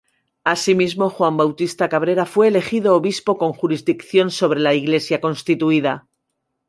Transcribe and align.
Asimismo, 0.43 1.11
Juan 1.11 1.37
Bautista 1.37 1.87
Cabrera 1.87 2.25
fue 2.25 2.47
elegido 2.47 2.95
obispo 2.95 3.37
con 3.37 3.53
jurisdicción 3.53 4.31
sobre 4.31 4.59
la 4.59 4.73
Iglesia 4.73 5.21
constituida. 5.21 6.07